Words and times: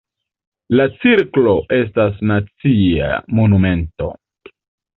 La 0.79 0.85
cirklo 0.93 1.53
estas 1.77 2.25
nacia 2.31 3.13
monumento. 3.41 4.13